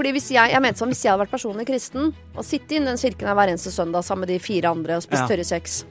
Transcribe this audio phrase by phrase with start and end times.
[0.00, 2.84] fordi hvis jeg, jeg mente sånn, hvis jeg hadde vært personlig kristen og sittet i
[2.86, 5.28] den kirken her hver eneste søndag sammen med de fire andre og spist Ja.
[5.28, 5.82] tørre kjeks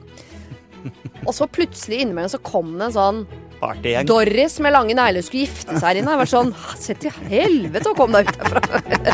[1.28, 3.22] Og så plutselig innimellom så kom det en sånn
[3.60, 4.06] Partygjeng.
[4.08, 6.14] Doris med lange negler skulle gifte seg her inne.
[6.14, 9.12] Jeg var sånn Se til helvete og kom deg ut herfra.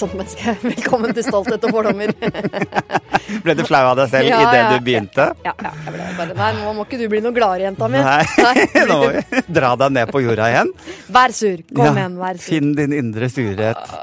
[0.00, 0.54] Sånt menneske.
[0.70, 2.12] Velkommen til Stolthet og fordommer.
[3.44, 5.26] Ble du flau av deg selv Ja, idet ja, du begynte?
[5.46, 8.00] Ja, ja, jeg ble bare Nei, nå må ikke du bli noe gladere, jenta mi.
[8.02, 10.72] Nei, nå må vi dra deg ned på jorda igjen.
[11.12, 11.60] Vær sur.
[11.70, 12.48] Kom Ja, igjen, vær sur.
[12.48, 13.94] Finn din indre surhet.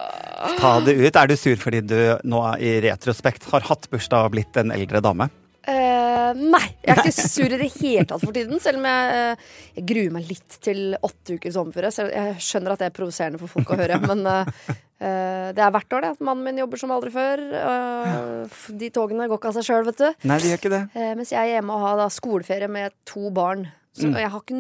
[0.61, 1.17] Ta det ut.
[1.17, 1.97] Er du sur fordi du
[2.29, 5.29] nå i retrospekt har hatt bursdag og blitt en eldre dame?
[5.67, 8.61] Uh, nei, jeg er ikke sur i det hele tatt for tiden.
[8.63, 11.91] Selv om jeg, uh, jeg gruer meg litt til åtte uker sommerføre.
[11.91, 15.71] Så Jeg skjønner at det er provoserende for folk å høre, men eh, det er
[15.75, 17.43] hvert år det at mannen min jobber som aldri før.
[17.61, 20.07] Eh, de togene går ikke av seg sjøl, vet du.
[20.27, 20.83] Nei, de gjør ikke det.
[20.97, 23.67] Eh, mens jeg er hjemme og har da skoleferie med to barn.
[23.97, 24.17] Så Mm.
[24.19, 24.57] jeg har ikke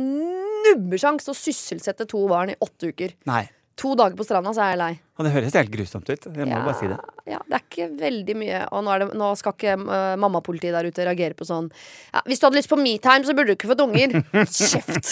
[0.67, 3.13] nubbesjans å sysselsette to barn i åtte uker.
[3.29, 3.43] Nei.
[3.77, 4.93] To dager på stranda, så er jeg lei.
[5.17, 6.27] Og det høres helt grusomt ut.
[6.29, 6.97] Jeg må bare si det.
[7.27, 8.59] Ja, det er ikke veldig mye.
[8.71, 11.65] Og nå, det, nå skal ikke uh, mammapolitiet der ute reagere på sånn
[12.13, 14.13] ja, Hvis du hadde lyst på metime, så burde du ikke fått unger.
[14.57, 15.11] Kjeft!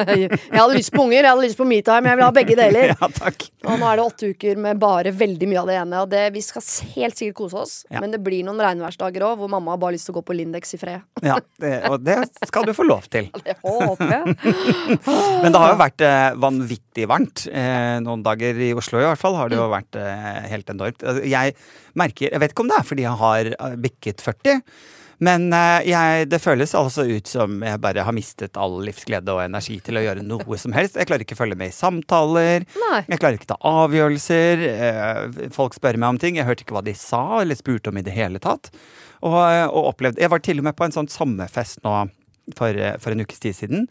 [0.12, 2.90] jeg hadde lyst på unger, jeg hadde lyst på metime, jeg vil ha begge deler.
[2.94, 3.46] Ja, takk.
[3.64, 6.02] Og nå er det åtte uker med bare veldig mye av det ene.
[6.04, 6.62] Og det, vi skal
[6.94, 8.02] helt sikkert kose oss, Ja.
[8.02, 10.36] men det blir noen regnværsdager òg hvor mamma har bare lyst til å gå på
[10.36, 11.02] Lindex i fred.
[11.24, 13.30] Ja, det, og det skal du få lov til.
[13.44, 14.36] Det håper jeg.
[15.42, 17.46] Men det har jo vært eh, vanvittig varmt.
[17.50, 21.04] Eh, noen dager i Oslo i hvert fall har det jo vært eh, helt enormt.
[21.04, 21.54] Altså, Jeg
[21.98, 24.62] merker Jeg vet ikke om det er fordi jeg har eh, bikket 40.
[25.24, 29.44] Men eh, jeg, det føles altså ut som jeg bare har mistet all livsglede og
[29.44, 30.98] energi til å gjøre noe som helst.
[30.98, 32.66] Jeg klarer ikke å følge med i samtaler.
[32.88, 32.98] Nei.
[33.06, 34.66] Jeg klarer ikke å ta avgjørelser.
[35.54, 36.40] Folk spør meg om ting.
[36.40, 38.72] Jeg hørte ikke hva de sa eller spurte om i det hele tatt.
[39.24, 41.94] Og, og opplevde Jeg var til og med på en sånn sommerfest nå
[42.58, 43.86] for, for en ukes tid siden.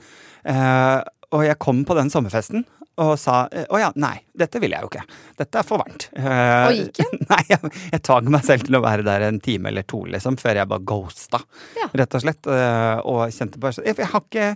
[0.46, 1.00] Eh,
[1.34, 2.66] og jeg kom på den sommerfesten
[3.02, 5.04] og sa å ja, nei, dette vil jeg jo ikke.
[5.40, 6.06] Dette er for varmt.
[6.14, 7.24] Eh, Og gikk hun?
[7.32, 10.38] Nei, jeg, jeg tvang meg selv til å være der en time eller to, liksom,
[10.42, 11.42] før jeg bare ghosta,
[11.80, 11.88] Ja.
[12.04, 12.46] rett og slett.
[12.54, 14.48] eh, og kjente bare jeg, jeg har ikke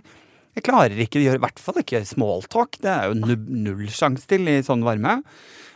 [0.58, 2.78] jeg klarer ikke å gjøre, i hvert fall ikke smalltalk.
[2.82, 3.36] Det er jo null,
[3.68, 5.18] null sjanse til i sånn varme.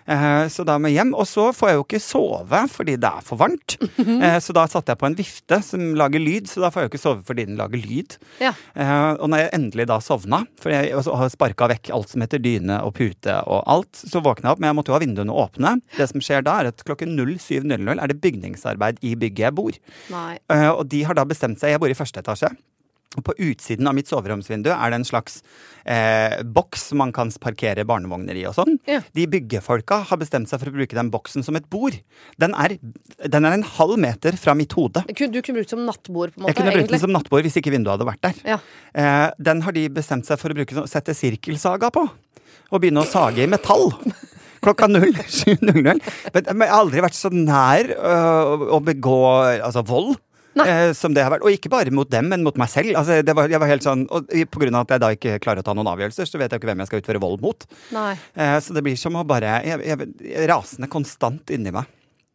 [0.06, 1.12] Eh, så da må jeg hjem.
[1.18, 3.78] Og så får jeg jo ikke sove fordi det er for varmt.
[4.02, 6.88] Eh, så da satte jeg på en vifte som lager lyd, så da får jeg
[6.88, 8.16] jo ikke sove fordi den lager lyd.
[8.42, 8.52] Ja.
[8.74, 12.42] Eh, og når jeg endelig da sovna, for jeg har sparka vekk alt som heter
[12.42, 15.38] dyne og pute og alt, så våkna jeg opp, men jeg måtte jo ha vinduene
[15.44, 15.74] åpne.
[15.96, 19.80] Det som skjer da, er at klokken 07.00 er det bygningsarbeid i bygget jeg bor.
[20.12, 20.36] Nei.
[20.74, 22.52] Og de har da bestemt seg Jeg bor i første etasje.
[23.20, 25.42] På utsiden av mitt soveromsvindu er det en slags
[25.84, 28.78] eh, boks man kan parkere barnevogner i og sånn.
[28.88, 29.02] Ja.
[29.12, 31.98] De byggefolka har bestemt seg for å bruke den boksen som et bord.
[32.40, 32.78] Den er,
[33.26, 35.04] den er en halv meter fra mitt hode.
[35.10, 36.54] Du kunne brukt som nattbord, på en måte.
[36.54, 38.42] Jeg kunne brukt den som nattbord hvis ikke vinduet hadde vært der.
[38.54, 38.60] Ja.
[38.96, 42.06] Eh, den har de bestemt seg for å bruke, sette sirkelsaga på.
[42.72, 43.90] Og begynne å sage i metall.
[44.62, 45.58] Klokka 07.00.
[46.34, 49.18] Men men jeg har aldri vært så nær øh, å begå
[49.58, 50.14] altså, vold.
[50.60, 51.46] Eh, som det har vært.
[51.46, 52.92] Og ikke bare mot dem, men mot meg selv.
[52.98, 55.66] Altså, det var, jeg var helt sånn, og av at jeg da ikke klarer å
[55.66, 57.66] ta noen avgjørelser, så vet jeg ikke hvem jeg skal utføre vold mot.
[57.92, 61.88] Eh, så det blir som å bare jeg, jeg, jeg, Rasende konstant inni meg.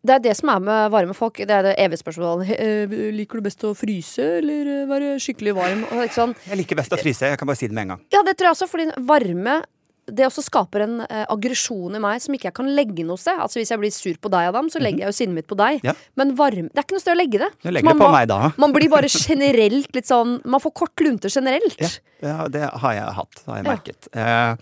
[0.08, 1.40] Det er det som er med varme folk.
[1.42, 2.52] Det er det evige spørsmålet.
[2.56, 5.82] Eh, Liker du best å fryse eller eh, være skikkelig varm?
[6.14, 6.36] Sånn.
[6.48, 7.34] Jeg liker best å fryse.
[7.34, 8.06] Jeg kan bare si det med en gang.
[8.14, 9.60] Ja, det tror jeg også, fordi varme
[10.08, 13.38] det også skaper en eh, aggresjon i meg som ikke jeg kan legge noe sted.
[13.44, 15.58] Altså Hvis jeg blir sur på deg, Adam, så legger jeg jo sinnet mitt på
[15.60, 15.82] deg.
[15.84, 15.88] Mhm.
[15.90, 15.94] Ja.
[16.16, 17.50] Men varme Det er ikke noe sted å legge det.
[17.62, 18.52] Du man det på må- meg da.
[18.58, 21.78] Man blir bare generelt litt sånn Man får kort lunte generelt.
[21.82, 21.90] Ja,
[22.22, 23.72] ja, det har jeg hatt, har jeg Ja.
[23.76, 24.08] merket.
[24.14, 24.56] Eh,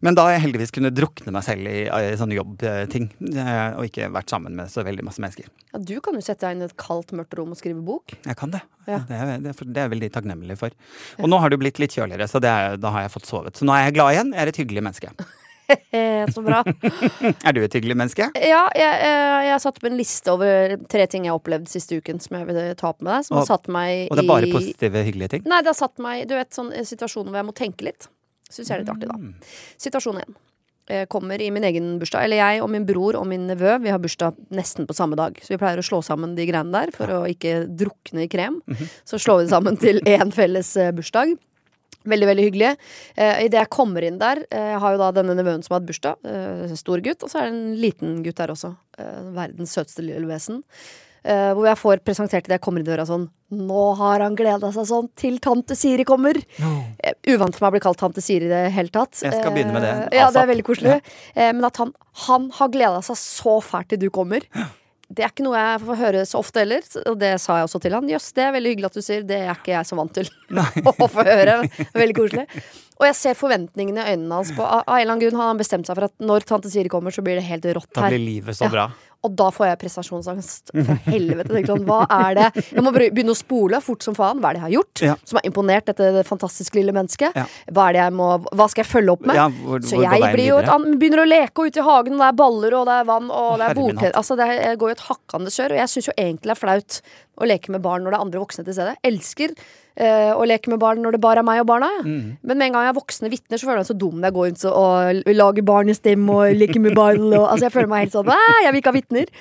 [0.00, 3.10] men da har jeg heldigvis kunnet drukne meg selv i, i sånne jobbting.
[3.36, 5.44] Eh, og ikke vært sammen med så veldig masse mennesker.
[5.74, 8.12] Ja, du kan jo sette deg inn i et kaldt, mørkt rom og skrive bok.
[8.24, 8.62] Jeg kan det.
[8.86, 8.98] Ja.
[9.08, 10.70] Det, er, det, er, det er jeg veldig takknemlig for.
[11.22, 13.54] Og nå har det blitt litt kjøligere, så det er, da har jeg fått sovet.
[13.56, 14.32] Så nå er jeg glad igjen.
[14.34, 14.91] Jeg er et hyggelig menneske.
[15.90, 16.60] Eh, så bra.
[17.46, 18.26] Er du et hyggelig menneske?
[18.36, 21.96] Ja, jeg, jeg, jeg satte opp en liste over tre ting jeg har opplevd siste
[22.02, 23.24] uken som jeg vil ta opp med deg.
[23.28, 25.46] Som Og- har satt meg Og det er bare i positive, hyggelige ting?
[25.48, 28.08] Nei, det har satt meg Du vet, sånn situasjoner hvor jeg må tenke litt.
[28.52, 29.16] Syns jeg er litt artig, da.
[29.16, 29.34] Mm.
[29.80, 30.34] Situasjon én.
[31.08, 32.26] Kommer i min egen bursdag.
[32.26, 35.38] Eller jeg og min bror og min nevø Vi har bursdag nesten på samme dag.
[35.40, 38.58] Så vi pleier å slå sammen de greiene der for å ikke drukne i krem.
[38.68, 38.90] Mhm.
[39.08, 41.32] Så slår vi det sammen til én felles eh, bursdag.
[42.08, 42.72] Veldig, veldig hyggelig.
[43.16, 45.80] Eh, Idet jeg kommer inn der eh, Jeg har jo da denne nevøen som har
[45.80, 46.16] hatt bursdag.
[46.26, 47.22] Eh, stor gutt.
[47.22, 48.74] Og så er det en liten gutt der også.
[48.98, 50.62] Eh, verdens søteste lille vesen.
[51.22, 54.72] Eh, hvor jeg får presentert idet jeg kommer inn døra sånn Nå har han gleda
[54.74, 56.34] seg sånn til tante Siri kommer!
[56.58, 59.20] Eh, uvant for meg å bli kalt tante Siri i det hele tatt.
[59.22, 60.96] Jeg skal begynne med det Eh, Ja, det er veldig koselig.
[61.36, 61.92] Eh, men at han,
[62.26, 64.40] han har gleda seg så fælt til du kommer.
[65.12, 67.80] Det er ikke noe jeg får høre så ofte heller, og det sa jeg også
[67.84, 68.08] til han.
[68.08, 69.26] Jøss, det er veldig hyggelig at du sier.
[69.28, 70.30] Det er ikke jeg så vant til
[71.02, 71.58] å få høre.
[71.92, 72.46] Veldig koselig.
[73.02, 75.60] Og jeg ser forventningene i øynene hans på Av en eller annen grunn har han
[75.60, 78.06] bestemt seg for at når tante Siri kommer, så blir det helt rått her.
[78.06, 78.88] Da blir livet så Ja.
[79.22, 80.72] Og da får jeg prestasjonsangst.
[80.74, 81.60] Fra helvete.
[81.68, 82.46] Sånn, hva er det?
[82.72, 84.40] Jeg må begynne å spole fort som faen.
[84.42, 85.14] Hva er det jeg har gjort Ja.
[85.24, 87.36] som har imponert dette fantastiske lille mennesket?
[87.38, 87.44] Ja.
[87.70, 89.36] Hva, må, hva skal jeg følge opp med?
[89.38, 92.18] Ja, hvor- så hvor går jeg et, begynner å leke og ute i hagen, og
[92.24, 94.16] det er baller, og det er vann, og det er bordtennis.
[94.18, 96.62] Altså, det er, går jo et hakkende kjør, og jeg syns jo egentlig det er
[96.66, 97.00] flaut
[97.38, 98.96] å leke med barn når det er andre voksne til stede.
[99.06, 99.54] Elsker
[99.96, 101.90] eh, å leke med barn når det bare er meg og barna.
[102.00, 102.06] Ja.
[102.06, 102.32] Mm.
[102.40, 104.28] Men med en gang jeg har voksne vitner, så føler jeg meg så dum når
[104.28, 107.28] jeg går rundt og, og lager barnestemme og leker med barn.
[107.30, 109.32] Og, altså, jeg føler meg helt sånn Jeg vil ikke ha vitner.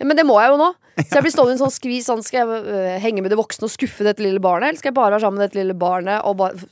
[0.00, 0.70] Men det må jeg jo nå.
[1.00, 2.06] Så jeg blir stående i en sånn skvis.
[2.08, 4.70] Sånn, skal jeg øh, henge med de voksne og skuffe dette lille barnet?
[4.70, 6.66] Eller skal jeg bare være sammen med dette lille barnet og bare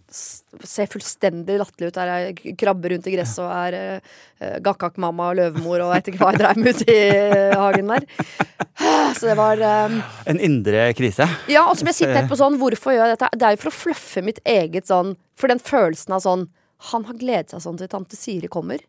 [0.68, 5.38] se fullstendig latterlig ut der jeg krabber rundt i gresset og er uh, gakkak-mamma og
[5.38, 8.08] løvemor og vet ikke hva jeg dreiv med ute i øh, hagen der.
[9.18, 9.96] Så det var øh,
[10.30, 11.28] En indre krise.
[11.50, 13.32] Ja, og så må jeg sitte etterpå sånn Hvorfor gjør jeg dette?
[13.38, 16.46] Det er jo for å fluffe mitt eget sånn For den følelsen av sånn
[16.92, 18.82] Han har gledet seg sånn til tante Siri kommer.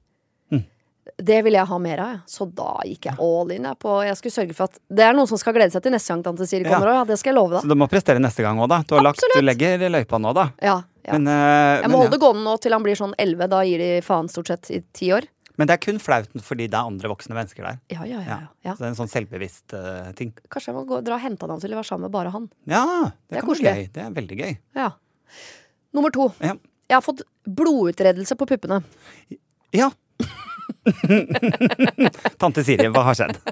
[1.19, 2.19] Det vil jeg ha mer av, ja.
[2.29, 3.65] Så da gikk jeg all in.
[3.65, 5.91] Jeg, på, jeg skulle sørge for at Det er noen som skal glede seg til
[5.95, 6.75] neste gang tante Siri Ja.
[6.75, 6.97] kommer òg.
[6.99, 7.65] Ja, det skal jeg love deg.
[7.65, 8.77] Så du må prestere neste gang òg, da.
[8.87, 10.45] Du, har lagt, du legger løypa nå, da.
[10.61, 11.17] Ja, ja.
[11.17, 12.15] Men, uh, Jeg men, må holde ja.
[12.17, 13.49] det gående nå til han blir sånn 11.
[13.51, 15.27] Da gir de faen stort sett i ti år.
[15.59, 17.79] men det er kun flaut fordi det er andre voksne mennesker der.
[17.91, 18.21] Ja, ja, ja.
[18.21, 18.37] Ja.
[18.39, 18.47] ja.
[18.69, 18.73] ja.
[18.75, 20.31] Så det er en sånn selvbevisst uh, ting.
[20.47, 22.45] Kanskje jeg må gå, dra og hente han til å være sammen med bare han.
[22.69, 23.73] Ja, det, Det er koselig.
[23.75, 23.89] gøy.
[23.97, 24.53] Det er veldig gøy.
[24.79, 24.91] Ja.
[25.97, 26.29] Nummer to.
[26.39, 26.53] Ja.
[26.89, 28.83] Jeg har fått blodutredelse på puppene.
[29.75, 29.89] ja.
[32.41, 33.39] Tante Siri, hva har skjedd?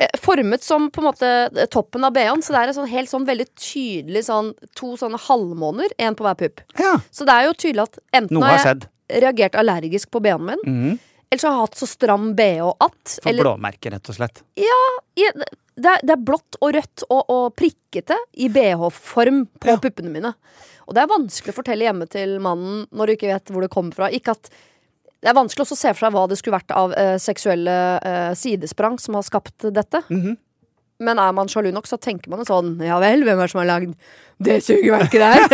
[0.00, 1.28] Eh, Formet som på en måte
[1.74, 5.18] toppen av BH-en, så det er en sånn helt sånn veldig tydelig sånn To sånne
[5.26, 6.62] halvmåner, én på hver pupp.
[6.78, 8.86] Ja, Så det er jo tydelig at enten noe har jeg
[9.26, 10.94] reagert allergisk på BH-en min, -hmm.
[11.28, 14.42] eller så har jeg hatt så stram BH at For eller, blåmerker, rett og slett.
[14.56, 14.80] Ja,
[15.16, 19.76] det, er, det er blått og rødt og, og prikkete i BH-form på Ja.
[19.76, 20.34] puppene mine.
[20.86, 23.70] Og det er vanskelig å fortelle hjemme til mannen når du ikke vet hvor det
[23.70, 24.08] kommer fra.
[24.08, 24.48] Ikke at
[25.20, 27.74] det er vanskelig også å se for seg hva det skulle vært av eh, seksuelle
[27.98, 30.04] eh, sidesprang som har skapt dette.
[30.08, 30.38] Mhm.
[31.00, 33.52] Men er man sjalu nok, så tenker man jo sånn Ja vel, hvem er det
[33.54, 33.94] som har lagd
[34.44, 35.46] det sugeverket der?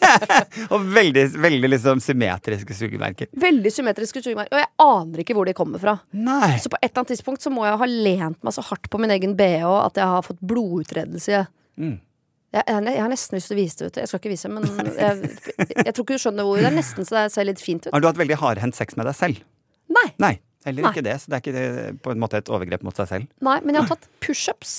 [0.74, 3.30] Og veldig, veldig liksom symmetriske sugemerker.
[3.34, 4.54] Veldig symmetriske sugemerker.
[4.54, 5.96] Og jeg aner ikke hvor de kommer fra.
[6.14, 6.56] Nei.
[6.62, 9.02] Så på et eller annet tidspunkt så må jeg ha lent meg så hardt på
[9.02, 11.44] min egen BH at jeg har fått blodutredelse.
[11.82, 11.98] Mm.
[12.54, 13.96] Jeg, jeg, jeg har nesten lyst til å vise det ut.
[14.00, 15.30] Jeg skal ikke vise, det, men jeg,
[15.86, 16.60] jeg tror ikke du skjønner hvor.
[16.62, 17.92] Det er nesten så det ser litt fint ut.
[17.92, 19.40] Har du hatt veldig hardhendt sex med deg selv?
[19.92, 20.34] Nei, Nei.
[20.66, 20.90] Heller Nei.
[20.96, 21.12] ikke det.
[21.22, 23.28] Så det er ikke på en måte et overgrep mot seg selv.
[23.46, 24.72] nei, men jeg har tatt pushups.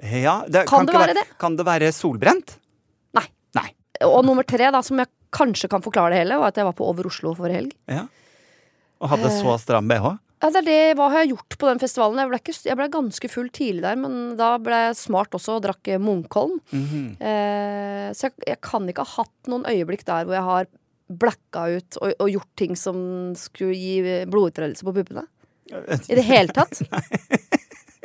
[0.00, 1.24] Ja, det, Kan det være det?
[1.40, 2.54] Kan det være solbrent?
[3.18, 3.26] Nei.
[3.58, 3.66] Nei.
[4.08, 6.74] Og nummer tre, da, som jeg kanskje kan forklare det hele, var at jeg var
[6.78, 7.74] på Over Oslo forrige helg.
[7.92, 8.06] Ja.
[9.04, 9.36] Og hadde Eh.
[9.42, 10.14] så stram bh?
[10.42, 12.18] Ja, det er det, Hva har jeg gjort på den festivalen?
[12.20, 15.58] Jeg ble, ikke, jeg ble ganske full tidlig der, men da ble jeg smart også
[15.58, 16.58] og drakk Munkholm.
[16.60, 16.60] Munkholm.
[16.70, 17.06] -hmm.
[17.20, 20.66] Eh, så jeg, jeg kan ikke ha hatt noen øyeblikk der hvor jeg har
[21.08, 25.26] blacka ut og, og gjort ting som skulle gi blodutredelse på puppene.
[26.10, 26.82] I det hele tatt.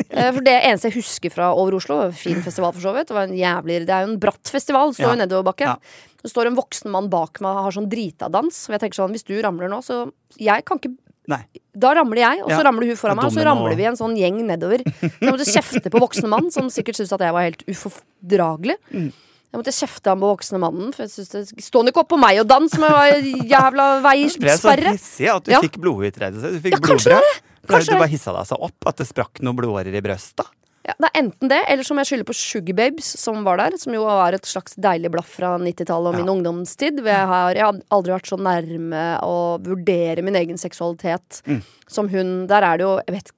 [0.09, 3.15] Eh, For det eneste jeg husker fra Over Oslo, fin festival for så vidt, det,
[3.17, 5.25] var en jævlig, det er jo en bratt festival, står jo Ja.
[5.25, 5.67] nedoverbakke.
[5.67, 5.75] Ja.
[6.23, 8.67] Det står en voksen mann bak meg og har sånn dritadans.
[8.67, 10.95] Og jeg tenker sånn, hvis du ramler nå, så Jeg kan ikke
[11.29, 11.43] Nei.
[11.77, 12.63] da ramler jeg, og så Ja.
[12.65, 14.81] ramler hun foran meg, og så ramler vi en sånn gjeng nedover.
[14.83, 18.75] Så jeg måtte kjefte på voksne mann, som sikkert syntes at jeg var helt ufordragelig.
[18.91, 19.11] Mm.
[19.49, 22.19] Jeg måtte kjefte ham på voksne mannen, for jeg synes det Stå ikke opp på
[22.21, 24.91] meg og dans med jævla veisperre!
[24.93, 25.61] hissig at du Ja.
[25.61, 26.51] fikk blodutredelse.
[26.53, 27.21] Du fikk Ja, kanskje blodbrød.
[27.21, 27.41] det.
[27.69, 30.45] Kanskje Du bare hissa deg så opp at det sprakk noen blodårer i brøstet.
[30.89, 33.59] Ja, det er enten det, eller så må jeg skylde på Sugar Babes, som var
[33.61, 33.75] der.
[33.77, 36.33] Som jo var et slags deilig blaff fra 90-tallet og min Ja.
[36.33, 36.97] ungdomstid.
[37.03, 41.61] hvor Jeg har, jeg har aldri vært så nærme å vurdere min egen seksualitet Mm.
[41.87, 42.47] som hun.
[42.47, 43.31] Der er det jo jeg vet,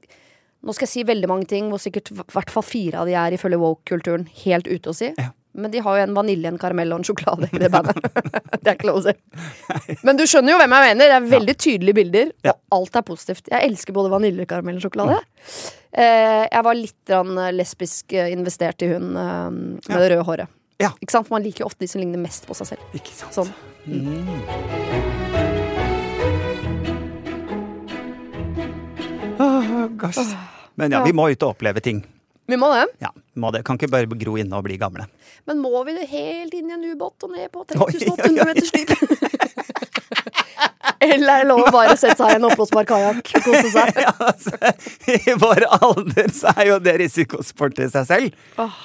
[0.63, 3.15] Nå skal jeg si veldig mange ting, hvor sikkert i hvert fall fire av de
[3.17, 5.07] er ifølge woke-kulturen helt ute å si.
[5.17, 5.31] Ja.
[5.57, 7.97] Men de har jo en vanilje, en karamell og en sjokolade i det bandet.
[8.61, 9.97] det er si.
[10.05, 11.09] Men du skjønner jo hvem jeg mener.
[11.09, 13.49] Det er veldig tydelige bilder, og alt er positivt.
[13.49, 15.17] Jeg elsker både vanilje, karamell og sjokolade.
[15.17, 19.99] Eh, jeg var litt eh, lesbisk eh, investert i hun eh, med Ja.
[19.99, 20.47] det røde håret.
[20.81, 20.93] Ja.
[21.03, 21.27] Ikke sant?
[21.27, 22.81] For man liker jo ofte de som ligner mest på seg selv.
[22.97, 23.35] Ikke sant?
[23.35, 23.51] Sånn.
[29.39, 30.33] Åh, Oh.
[30.75, 32.01] Men ja, vi må ut og oppleve ting.
[32.49, 32.85] Vi må det.
[33.03, 33.63] Ja, må det.
[33.67, 35.05] Kan ikke bare gro inne og bli gamle.
[35.49, 38.41] Men må vi det helt inn i en ubåt og ned på Oi, oi, 3800
[38.41, 38.45] oi.
[38.49, 38.89] meters dyp?
[41.01, 43.97] Eller er det lov å bare sette seg i en oppblåsbar kajakk og kose seg?
[44.05, 44.53] Ja, altså,
[45.11, 48.41] I vår alder så er jo det risikosport i seg selv.
[48.61, 48.79] Åh,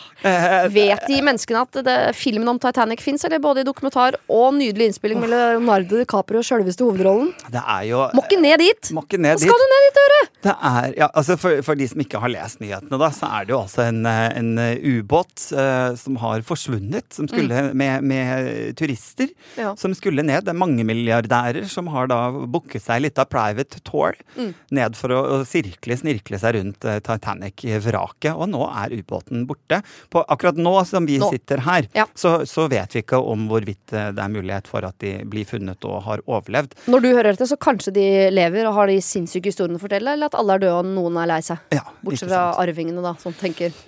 [0.72, 4.88] Vet de menneskene at det, filmen om Titanic fins, eller både i dokumentar og nydelig
[4.90, 7.30] innspilling med Leonardo DiCaprio sjølveste hovedrollen?
[7.52, 8.90] Det er jo Må ikke ned dit!
[8.96, 9.66] Må ikke ned Hva skal dit.
[9.66, 10.22] du ned dit og gjøre?
[10.46, 13.46] Det er, ja, altså for, for de som ikke har lest nyhetene, da, så er
[13.48, 18.06] det jo altså en, eh, en eh, ubåt uh, som har forsvunnet, som skulle med,
[18.06, 19.60] med turister Mm.
[19.62, 19.70] Ja.
[19.78, 20.44] som skulle ned.
[20.46, 22.18] Det er mange milliardærer som har da
[22.50, 24.52] booket seg litt av private tour Mm.
[24.74, 28.34] ned for å, å sirkle, snirkle seg rundt eh, Titanic-vraket.
[28.36, 29.78] Og nå er ubåten borte.
[30.12, 31.30] På, akkurat nå som vi Nå.
[31.32, 32.04] sitter her, Ja.
[32.14, 35.46] så, så vet vi ikke om hvorvidt eh, det er mulighet for at de blir
[35.48, 36.74] funnet og har overlevd.
[36.90, 40.12] Når du hører dette, så kanskje de lever og har de sinnssyke historiene å fortelle,
[40.16, 41.62] eller at alle er døde og noen er lei seg.
[41.72, 43.72] Ja, Bortsett fra arvingene, da, som tenker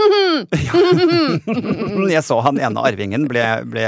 [2.14, 3.85] Jeg så han ene arvingen ble, ble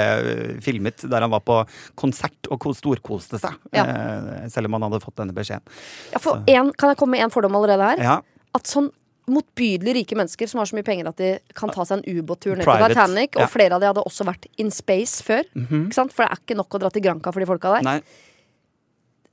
[0.64, 1.60] filmet der han var på
[1.98, 3.56] konsert og storkoste seg.
[3.74, 3.84] Ja.
[4.00, 5.66] Eh, selv om han hadde fått denne beskjeden.
[6.14, 6.22] ja,
[6.56, 8.02] en, Kan jeg komme med en fordom allerede her?
[8.04, 8.16] Ja,
[8.56, 8.90] At sånn
[9.30, 12.56] motbydelig rike mennesker som har så mye penger at de kan ta seg en ubåttur
[12.58, 13.50] ned til Titanic, og ja.
[13.52, 15.46] flere av de hadde også vært in space før.
[15.54, 16.14] ikke sant?
[16.16, 17.86] For det er ikke nok å dra til Granca for de folka der.
[17.86, 18.00] nei,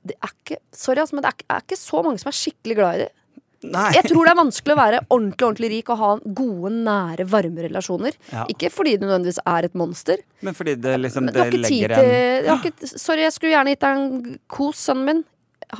[0.08, 2.78] Det er ikke, sorry, altså, men det er, er ikke så mange som er skikkelig
[2.78, 3.10] glad i det.
[3.62, 3.92] Nei.
[3.96, 7.64] Jeg tror det er vanskelig å være ordentlig ordentlig rik og ha gode, nære, varme
[7.68, 8.14] relasjoner.
[8.32, 8.44] Ja.
[8.52, 10.22] Ikke fordi du nødvendigvis er et monster.
[10.46, 12.06] Men fordi det liksom det tid legger en
[12.46, 15.24] jeg ikke, Sorry, jeg skulle gjerne gitt deg en kos, sønnen min.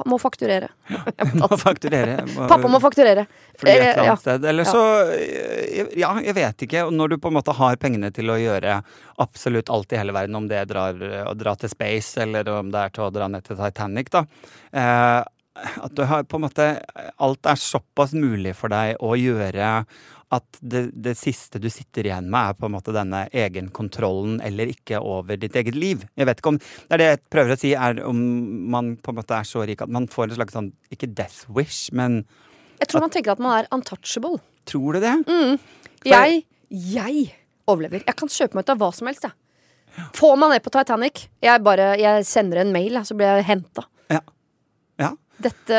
[0.04, 0.66] Må fakturere.
[1.40, 2.18] Må fakturere.
[2.34, 3.22] må- Pappa må fakturere.
[3.56, 4.10] Fordi et Eh, eller ja.
[4.12, 4.44] annet sted.
[4.50, 4.82] Eller så
[5.14, 6.82] eh, Ja, jeg vet ikke.
[6.92, 8.82] Når du på en måte har pengene til å gjøre
[9.24, 10.92] absolutt alt i hele verden, om det drar
[11.30, 14.26] å dra til space, eller om det er til å dra ned til Titanic, da.
[14.76, 15.22] Eh,
[15.84, 16.68] at du har på en måte
[17.18, 19.72] Alt er såpass mulig for deg å gjøre
[20.34, 24.68] at det, det siste du sitter igjen med, er på en måte denne egenkontrollen eller
[24.68, 26.02] ikke over ditt eget liv.
[26.20, 28.20] Jeg vet ikke om Det er det jeg prøver å si, er om
[28.74, 31.48] man på en måte er så rik at man får en slags sånn Ikke death
[31.48, 32.20] wish, men
[32.82, 34.42] Jeg tror man tenker at man er untouchable.
[34.68, 35.16] Tror du det?
[36.06, 37.22] Jeg, jeg
[37.68, 38.04] overlever.
[38.04, 39.34] Jeg kan kjøpe meg ut av hva som helst, jeg.
[40.14, 41.24] Få meg ned på Titanic.
[41.42, 43.86] Jeg bare, jeg sender en mail, så blir jeg henta.
[44.12, 44.20] Ja.
[45.00, 45.10] ja.
[45.38, 45.78] Dette,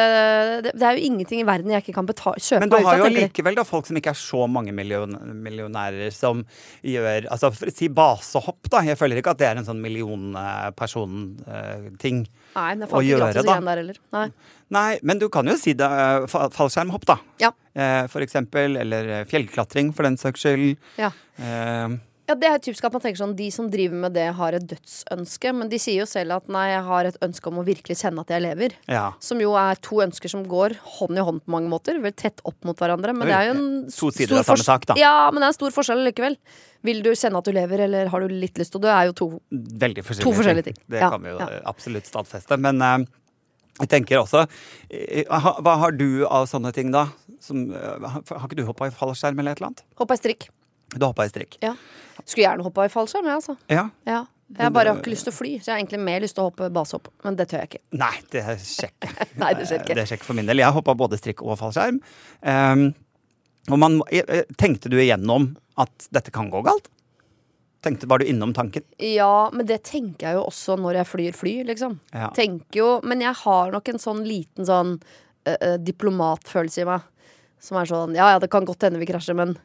[0.63, 2.97] det, det er jo ingenting i verden jeg ikke kan betale, kjøpe Men du har
[3.01, 5.11] jo likevel da folk som ikke er så mange million,
[5.43, 6.45] millionærer som
[6.85, 8.79] gjør Altså for å si basehopp, da.
[8.87, 12.17] Jeg føler ikke at det er en sånn millionperson-ting.
[12.55, 13.59] Jeg å gjøre, da.
[13.59, 13.99] der.
[14.15, 14.27] Nei.
[14.73, 15.85] Nei, men du kan jo si det.
[15.85, 17.17] eh, Fallskjermhopp, da.
[17.41, 17.51] Ja.
[17.75, 18.77] Eh, For eksempel.
[18.79, 20.77] Eller eh, fjellklatring, for den saks skyld.
[21.01, 21.09] Ja.
[21.37, 21.87] Eh,
[22.29, 24.65] Ja, Det er typisk at man tenker sånn De som driver med det, har et
[24.69, 25.53] dødsønske.
[25.57, 28.21] Men de sier jo selv at nei, jeg har et ønske om å virkelig kjenne
[28.21, 28.75] at jeg lever.
[28.87, 29.07] ja.
[29.19, 31.97] Som jo er to ønsker som går hånd i hånd på mange måter.
[32.03, 33.15] Vel tett opp mot hverandre.
[33.17, 34.97] Men det er jo en To sider stor av samme sak, da.
[35.01, 36.37] Ja, men det er en stor forskjell likevel.
[36.85, 38.91] Vil du kjenne at du lever, eller har du litt lyst til dø?
[38.93, 40.77] Er jo to Veldig forskjellige, To forskjellige ting.
[40.87, 41.49] Det Ja, kan vi jo ja.
[41.65, 42.59] absolutt stadfeste.
[42.61, 42.99] Men uh,
[43.81, 47.07] jeg tenker også uh, Hva har du av sånne ting, da?
[47.41, 49.83] Som, uh, har, har ikke du hoppa i fallskjerm eller et eller annet?
[49.99, 50.47] Hoppa i strikk.
[50.95, 51.59] Du hoppa i strikk.
[51.63, 51.75] Ja.
[52.23, 53.57] Skulle gjerne hoppa i fallskjerm, jeg, altså.
[53.71, 53.87] Ja.
[54.09, 54.25] Ja.
[54.57, 56.41] Jeg bare har ikke lyst til å fly, så jeg har egentlig mer lyst til
[56.41, 57.11] å hoppe basehopp.
[57.25, 57.81] Men det tør jeg ikke.
[58.01, 59.11] Nei, det skjer ikke.
[59.43, 59.67] Nei, det.
[59.85, 60.63] Det skjer ikke for min del.
[60.63, 61.99] Jeg hoppa både strikk og fallskjerm.
[62.41, 62.87] Um,
[63.69, 66.89] og man, eh, eh, tenkte du igjennom at dette kan gå galt?
[67.85, 68.83] Tenkte, var du innom tanken?
[68.97, 71.99] Ja, men det tenker jeg jo også når jeg flyr fly, liksom.
[72.11, 72.33] Ja.
[72.35, 74.97] Tenker jo, Men jeg har nok en sånn liten sånn
[75.47, 77.05] uh, diplomatfølelse i meg.
[77.63, 79.55] Som er sånn Ja, ja, det kan godt hende vi krasjer, men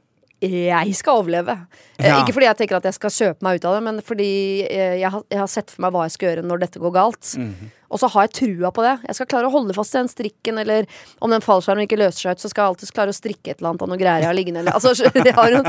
[0.43, 1.67] jeg skal overleve.
[1.99, 2.19] Eh, Ja.
[2.23, 4.99] Ikke fordi jeg tenker at jeg skal kjøpe meg ut av det, men fordi eh,
[5.00, 7.35] jeg, har, jeg har sett for meg hva jeg skal gjøre når dette går galt.
[7.38, 7.71] Mhm.
[7.94, 8.96] Og så har jeg trua på det.
[9.06, 10.88] Jeg skal klare å holde fast i den strikken, eller
[11.22, 13.60] om den fallskjermen ikke løser seg ut, så skal jeg alltid klare å strikke et
[13.60, 14.64] eller annet av noe greier jeg har liggende.
[14.64, 14.94] Eller, altså,
[15.28, 15.62] jeg har jo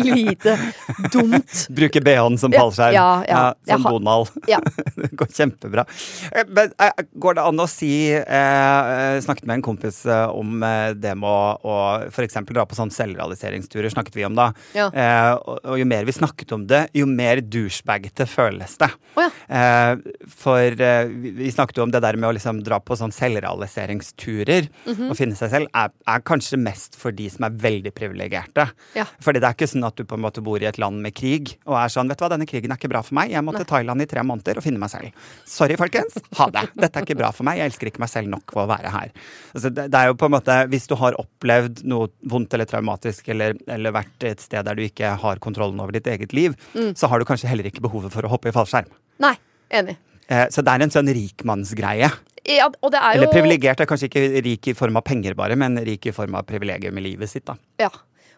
[0.00, 0.56] lite
[1.12, 1.56] dumt.
[1.76, 2.96] Bruke BH-en som fallskjerm?
[2.96, 3.42] ja, ja.
[3.68, 3.76] ja.
[3.76, 4.32] som Donald.
[4.48, 4.60] Ja.
[4.96, 5.84] det går kjempebra.
[6.32, 10.32] Eh, Men eh, går det an å si eh, Jeg snakket med en kompis eh,
[10.32, 11.76] om eh, det med å, å
[12.08, 12.40] f.eks.
[12.48, 14.50] dra på sånn selvrealiseringsturer, snakket vi om da.
[14.76, 14.88] Ja.
[14.88, 18.90] Eh, og, og jo mer vi snakket om det, jo mer douchebagete føles det.
[19.18, 19.30] Oh, ja.
[19.60, 22.96] Eh, for eh, vi, vi snakket jo om det der med å liksom dra på
[22.96, 25.10] sånn selvrealiseringsturer Mhm.
[25.10, 28.68] og finne seg selv, er, er kanskje mest for de som er veldig privilegerte.
[28.96, 29.04] Ja.
[29.20, 31.14] Fordi det er ikke sånn at du på en måte bor i et land med
[31.14, 33.30] krig og er sånn Vet du hva, denne krigen er ikke bra for meg.
[33.30, 35.12] Jeg må til Thailand i tre måneder og finne meg selv.
[35.46, 36.16] Sorry, folkens.
[36.38, 36.64] Ha det.
[36.76, 37.58] Dette er ikke bra for meg.
[37.60, 39.12] Jeg elsker ikke meg selv nok for å være her.
[39.54, 42.66] Altså, det, det er jo på en måte Hvis du har opplevd noe vondt eller
[42.66, 46.56] traumatisk eller, eller vært et sted der du ikke har kontrollen over ditt eget liv,
[46.74, 46.92] Mm.
[46.94, 48.86] så har du kanskje heller ikke behovet for å hoppe i fallskjerm.
[49.22, 49.34] Nei,
[49.70, 49.96] enig.
[50.30, 52.10] Eh, så det er en sånn rikmannsgreie.
[52.48, 55.34] Ja, og det er jo Eller privilegert er kanskje ikke rik i form av penger
[55.38, 57.56] bare, men rik i form av privilegium i livet sitt, da.
[57.82, 57.90] Ja.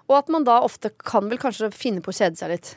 [0.09, 2.73] Og at man da ofte kan vel kanskje finne på å kjede seg litt.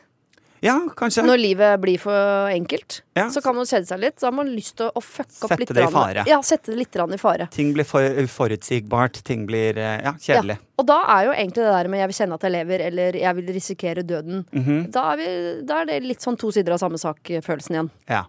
[0.64, 1.22] Ja, kanskje.
[1.26, 3.28] Når livet blir for enkelt, Ja.
[3.30, 4.20] så kan man kjede seg litt.
[4.20, 5.74] Så har man lyst til å fucke opp Sette litt.
[5.74, 6.24] det i fare.
[6.28, 7.48] Ja, sette det litt i fare.
[7.52, 10.58] Ting blir for uforutsigbart, ting blir eh, ja, kjedelig.
[10.58, 10.66] Ja.
[10.80, 13.12] Og da er jo egentlig det der med 'jeg vil kjenne at jeg lever', eller
[13.14, 14.92] 'jeg vil risikere døden', Mhm.
[14.92, 17.92] da, er vi, da er det litt sånn to sider av samme sak-følelsen igjen.
[18.10, 18.26] Ja.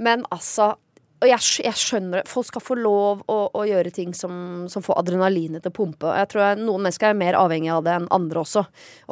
[0.00, 0.74] Men altså
[1.20, 2.30] Og jeg, jeg skjønner det.
[2.32, 6.08] Folk skal få lov å, å gjøre ting som, som får adrenalinet til å pumpe.
[6.08, 8.62] Og Jeg tror jeg, Noen mennesker er mer avhengig av det enn andre også.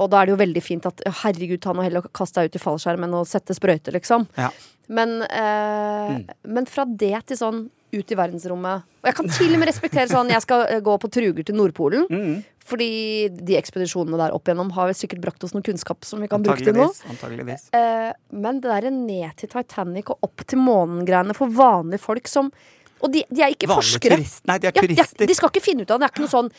[0.01, 2.49] Og da er det jo veldig fint at herregud, ta nå heller å kast deg
[2.49, 4.25] ut i fallskjermen og sette sprøyter, liksom.
[4.41, 4.49] Ja.
[4.89, 6.15] Men, eh,
[6.49, 10.09] men fra det til sånn ut i verdensrommet Og jeg kan til og med respektere
[10.11, 12.09] sånn Jeg skal eh, gå på truger til Nordpolen.
[12.09, 12.35] Mm.
[12.69, 12.89] Fordi
[13.33, 16.61] de ekspedisjonene der opp igjennom har sikkert brakt oss noe kunnskap som vi kan bruke
[16.67, 16.91] til noe.
[17.09, 17.69] Antageligvis.
[17.73, 22.53] Eh, men det derre ned til Titanic og opp til månen-greiene for vanlige folk som
[23.01, 24.17] Og de, de er ikke Vanlige forskere.
[24.19, 25.17] turist- Nei, de er Ja, turister.
[25.23, 26.03] de, de skal ikke finne ut av det.
[26.03, 26.51] Det er ikke noe sånn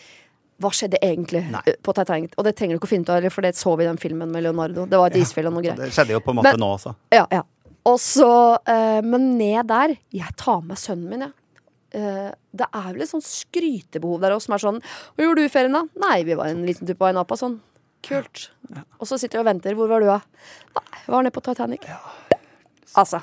[0.59, 1.61] hva skjedde egentlig Nei.
[1.83, 2.33] på Titanic?
[2.37, 3.97] Og det trenger du ikke å finne ut av, for det så vi i den
[3.99, 4.85] filmen med Leonardo.
[4.87, 5.75] Det var et isfjell og noe greier.
[5.75, 6.95] Det skjedde jo på en måte Men- nå også.
[7.11, 7.41] Ja, ja.
[7.85, 11.31] Og så, eh, men ned der Jeg tar med sønnen min, jeg.
[11.95, 14.77] Eh, det er vel et sånn skrytebehov der også, som er sånn
[15.17, 15.81] Hva gjorde du i ferien, da?
[16.03, 17.37] Nei, vi var en liten tur på Ainapa.
[17.39, 17.57] Sånn.
[18.05, 18.49] Kult.
[18.99, 19.75] Og så sitter vi og venter.
[19.77, 20.19] Hvor var du, da?
[20.77, 21.89] Nei, jeg var nede på Titanic.
[22.97, 23.21] Altså.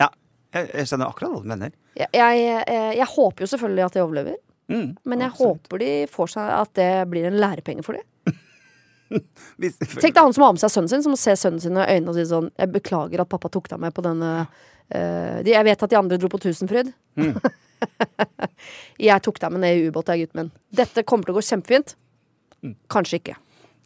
[0.00, 0.08] Ja,
[0.56, 1.74] jeg, jeg skjønner akkurat hva du mener.
[1.98, 4.38] Jeg, jeg, eh, jeg håper jo selvfølgelig at de overlever.
[4.68, 5.62] Mm, Men jeg absolutt.
[5.64, 8.04] håper de får seg at det blir en lærepenge for dem.
[9.08, 11.86] Tenk deg han som har med seg sønnen sin, som må se sønnen sin i
[11.94, 15.54] øynene og si sånn Jeg beklager at pappa tok deg med på denne uh, de,
[15.54, 16.92] Jeg vet at de andre dro på Tusenfryd.
[17.16, 17.38] Mm.
[19.08, 20.50] jeg tok deg med ned i ubåt, jeg, gutten min.
[20.74, 21.94] Dette kommer til å gå kjempefint.
[22.64, 22.74] Mm.
[22.90, 23.36] Kanskje ikke.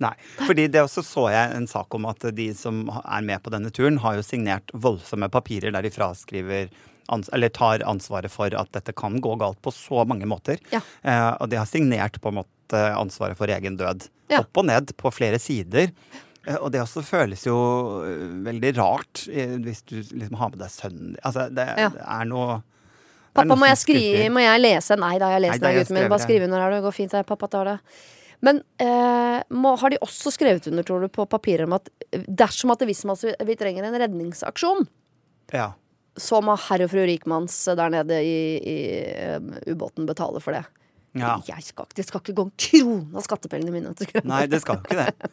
[0.02, 0.14] Nei,
[0.48, 3.70] fordi det også så jeg en sak om at de som er med på denne
[3.74, 6.72] turen, har jo signert voldsomme papirer der de fraskriver
[7.12, 10.58] eller tar ansvaret for at dette kan gå galt på så mange måter.
[10.72, 10.80] Ja.
[11.02, 14.06] Eh, og de har signert på en måte ansvaret for egen død.
[14.32, 14.40] Ja.
[14.42, 15.90] Opp og ned på flere sider.
[16.46, 17.56] Eh, og det også føles jo
[18.06, 21.90] eh, veldig rart eh, hvis du liksom har med deg sønnen Altså, det, Ja.
[21.94, 22.62] det er noe
[23.32, 24.96] Pappa, må jeg, skrive, må jeg lese?
[25.00, 26.08] Nei da, jeg da, den, gutten min.
[26.12, 27.14] Bare skriv under her, det går fint.
[27.14, 27.76] det, Pappa tar det.
[28.44, 31.88] Men eh, må, har de også skrevet under, tror du, på papiret om at
[32.26, 34.84] dersom at det visste at vi trenger en redningsaksjon,
[35.54, 35.70] Ja.
[36.18, 38.76] så må herr og fru Rikmanns der nede i, i
[39.38, 40.64] um, ubåten betale for det.
[41.16, 41.38] ja.
[41.46, 43.94] Jeg skal, det skal ikke gå en krone av skattepengene mine.
[43.96, 44.26] til grunn.
[44.28, 45.32] Nei, det skal ikke det.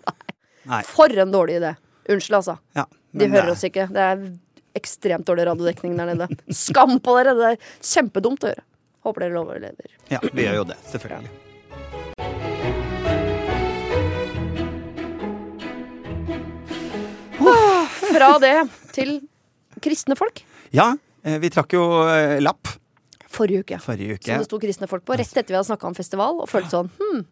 [0.87, 1.73] For en dårlig idé.
[2.09, 2.55] Unnskyld, altså.
[2.77, 3.87] Ja, De hører det- oss ikke.
[3.93, 4.23] Det er
[4.79, 6.29] ekstremt dårlig radiodekning der nede.
[6.55, 7.35] Skam på dere!
[7.37, 7.61] Det er
[7.93, 8.65] kjempedumt å gjøre.
[9.07, 9.93] Håper dere overlever.
[10.11, 11.45] Ja, vi gjør jo det, selvfølgelig.
[18.09, 18.55] Fra det
[18.95, 19.19] til
[19.83, 20.41] kristne folk.
[20.75, 20.91] Ja,
[21.23, 22.71] eh, vi trakk jo eh, lapp
[23.29, 23.77] Forrige uke.
[23.83, 24.25] forrige uke.
[24.25, 25.15] Som det sto kristne folk på.
[25.19, 27.27] Rett etter vi hadde snakka om festival, og følte sånn hm.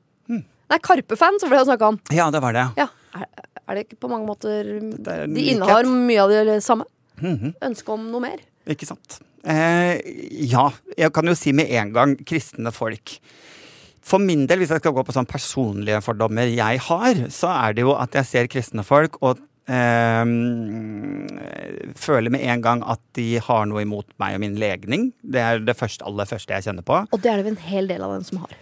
[0.67, 1.97] Nei, Karpe-fan, som vi hadde snakka om.
[2.11, 2.65] Ja, det var det.
[2.75, 3.27] Ja, er,
[3.63, 6.83] er det ikke på mange måter er De innehar mye av det samme.
[7.21, 8.43] Mhm, Ønske om noe mer.
[8.69, 9.19] Ikke sant.
[9.47, 9.97] Eh,
[10.51, 13.17] ja, jeg kan jo si med en gang kristne folk.
[14.07, 17.75] For min del, hvis jeg skal gå på sånn personlige fordommer jeg har, så er
[17.75, 20.23] det jo at jeg ser kristne folk og eh,
[21.99, 25.09] føler med en gang at de har noe imot meg og min legning.
[25.23, 27.01] Det er det første, aller første jeg kjenner på.
[27.11, 28.55] Og det er det vel en hel del av dem som har.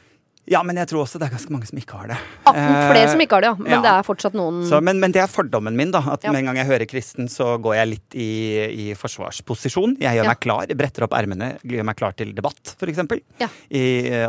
[0.52, 2.18] Ja, men jeg tror også det er ganske mange som ikke har det.
[2.46, 2.58] Ah,
[2.92, 3.56] flere som ikke har det, ja.
[3.66, 3.80] Men ja.
[3.82, 6.04] det er fortsatt noen Så, men, men det er fordommen min, da.
[6.14, 6.32] At Ja.
[6.32, 8.30] med en gang jeg hører kristen, så går jeg litt i,
[8.86, 9.98] i forsvarsposisjon.
[10.02, 10.30] Jeg gjør Ja.
[10.36, 13.02] meg klar, bretter opp ermene, gjør meg klar til debatt, f.eks.
[13.42, 13.50] Ja.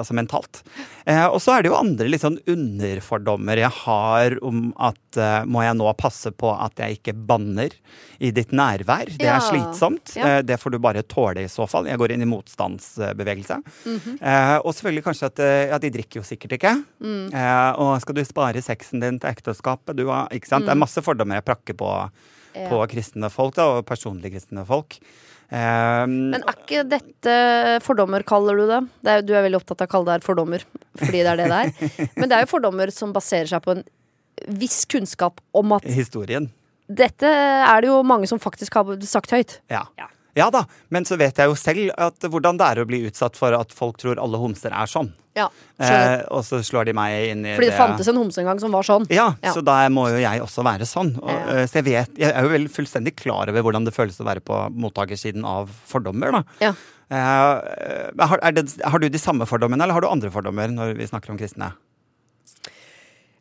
[0.00, 0.62] Altså mentalt.
[1.06, 5.44] Eh, og så er det jo andre litt sånn underfordommer jeg har om at eh,
[5.46, 7.70] må jeg nå passe på at jeg ikke banner
[8.18, 9.12] i ditt nærvær.
[9.20, 10.16] Det er slitsomt.
[10.16, 11.86] Eh, det får du bare tåle i så fall.
[11.86, 13.60] Jeg går inn i motstandsbevegelse.
[13.84, 14.18] Mhm.
[14.20, 16.84] eh, og selvfølgelig kanskje at eh, ja, de drikker jo sikkert ikke.
[17.02, 17.34] Mm.
[17.34, 19.96] Eh, og skal du spare sexen din til ekteskapet?
[19.96, 20.64] Du har, ikke sant?
[20.64, 22.10] Det er masse fordommer jeg prakker på,
[22.56, 22.62] Mm.
[22.62, 22.68] Ja.
[22.70, 24.94] på kristne folk, da, og personlig kristne folk.
[25.52, 27.34] Eh, Men er ikke dette
[27.84, 28.78] fordommer, kaller du det?
[29.04, 30.64] det er, du er veldig opptatt av å kalle det her fordommer,
[30.96, 32.08] fordi det er det det er.
[32.16, 33.84] Men det er jo fordommer som baserer seg på en
[34.48, 36.48] viss kunnskap om at historien.
[36.88, 39.58] dette er det jo mange som faktisk har sagt høyt.
[39.68, 39.84] Ja.
[39.98, 40.08] Ja.
[40.36, 43.36] Ja da, men så vet jeg jo selv at hvordan det er å bli utsatt
[43.38, 45.08] for at folk tror alle homser er sånn.
[45.36, 45.50] Ja.
[45.76, 48.60] Eh, og så slår de meg inn i Fordi det fantes en homse en gang
[48.62, 49.04] som var sånn.
[49.12, 49.52] Ja, Ja.
[49.52, 51.10] så da må jo jeg også være sånn.
[51.20, 51.60] Og, Ja.
[51.60, 54.24] eh, Så jeg vet, jeg er jo vel fullstendig klar over hvordan det føles å
[54.24, 56.42] være på mottakersiden av fordommer, da.
[56.60, 56.72] Ja.
[57.10, 57.16] Eh,
[58.26, 61.30] har, det, har du de samme fordommene, eller har du andre fordommer når vi snakker
[61.30, 61.72] om kristne?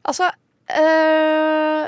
[0.06, 0.28] Altså
[0.70, 1.88] øh,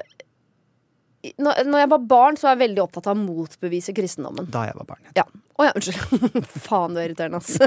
[1.41, 4.47] når, når jeg var barn, så var jeg veldig opptatt av å motbevise kristendommen.
[4.53, 5.03] Da jeg var barn.
[5.17, 5.25] Ja.
[5.57, 6.47] Å ja, unnskyld.
[6.67, 7.57] Faen, du er irriterende, ass.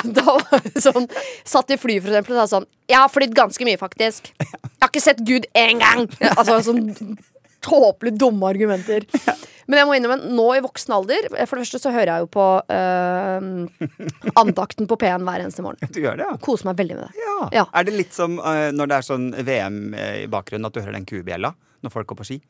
[0.00, 1.08] Da var det sånn
[1.48, 4.30] Satt i fly, for eksempel, og sa sånn Jeg har flydd ganske mye, faktisk.
[4.38, 6.06] Jeg har ikke sett Gud én gang!
[6.36, 6.84] Altså sånn
[7.64, 9.06] tåpelig dumme argumenter.
[9.70, 12.28] Men jeg må innrømme, nå i voksen alder For det første så hører jeg jo
[12.34, 15.92] på uh, andakten på P1 hver eneste morgen.
[15.94, 16.38] Du gjør det, ja?
[16.42, 17.26] Koser meg veldig med det.
[17.26, 17.36] ja.
[17.60, 17.66] Ja.
[17.78, 20.98] Er det litt som uh, når det er sånn VM i bakgrunnen, at du hører
[20.98, 22.40] den kubjella når folk går på ski?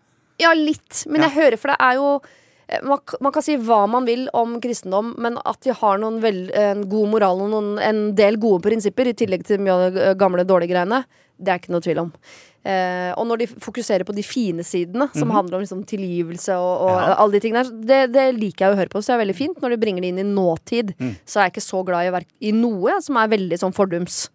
[0.41, 1.05] Ja, litt.
[1.07, 4.25] Men jeg hører, for det er jo eh, man, man kan si hva man vil
[4.37, 8.41] om kristendom, men at de har noen vel, en god moral og noen, en del
[8.41, 11.05] gode prinsipper, i tillegg til mye av de gamle, dårlige greiene,
[11.41, 12.15] det er ikke noe tvil om.
[12.61, 16.83] Eh, og når de fokuserer på de fine sidene, som handler om liksom, tilgivelse og,
[16.85, 16.91] og.
[16.93, 17.15] Ja.
[17.23, 19.39] alle de tingene der, det, det liker jeg å høre på, så det er veldig
[19.39, 19.63] fint.
[19.63, 21.15] Når de bringer det inn i nåtid, Mm.
[21.25, 24.27] så er jeg ikke så glad i, i noe som er veldig sånn fordums.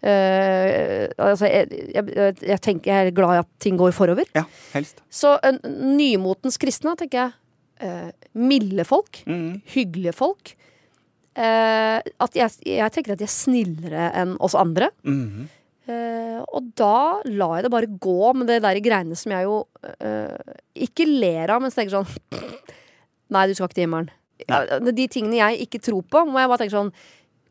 [0.00, 4.28] Eh, altså, jeg, jeg, jeg, tenker jeg er glad i at ting går forover.
[4.36, 5.02] Ja, helst.
[5.12, 5.60] Så en,
[5.98, 7.36] nymotens kristne, tenker jeg.
[7.84, 9.22] Eh, milde folk.
[9.28, 9.60] Mm.
[9.74, 10.54] Hyggelige folk.
[11.36, 14.90] Eh, at jeg, jeg tenker at de er snillere enn oss andre.
[15.06, 15.48] Mhm.
[15.90, 19.62] Eh, og da la jeg det bare gå med det der greiene som jeg jo
[19.64, 20.54] uh,
[20.86, 22.08] ikke ler av, men tenker sånn
[23.30, 24.10] Nei, du skal ikke til himmelen.
[24.48, 26.94] Ja, de tingene jeg ikke tror på, må jeg bare tenke sånn